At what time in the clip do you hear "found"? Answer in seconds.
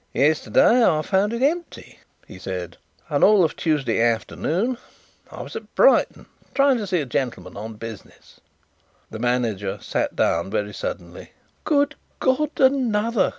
1.03-1.31